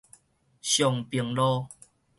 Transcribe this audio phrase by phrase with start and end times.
[0.63, 1.67] 松平路